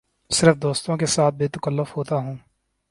صرف 0.31 0.55
دوستوں 0.61 0.97
کے 0.97 1.05
ساتھ 1.05 1.35
بے 1.35 1.47
تکلف 1.47 1.95
ہوتا 1.97 2.15
ہوں 2.15 2.35